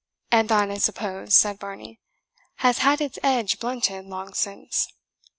[0.31, 1.99] "And thine, I suppose," said Varney,
[2.55, 4.87] "has had its edge blunted long since?"